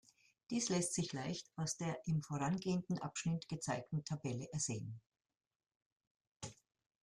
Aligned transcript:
Dies 0.49 0.69
lässt 0.69 0.95
sich 0.95 1.13
leicht 1.13 1.51
aus 1.57 1.77
der 1.77 1.95
im 2.07 2.23
vorangehenden 2.23 2.97
Abschnitt 3.03 3.47
gezeigten 3.47 4.03
Tabelle 4.03 4.47
sehen. 4.57 4.99